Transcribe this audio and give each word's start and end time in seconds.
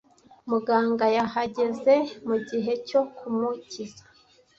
Muganga 0.49 1.05
yahageze 1.17 1.93
mugihe 2.27 2.73
cyo 2.87 3.01
kumukiza. 3.15 4.03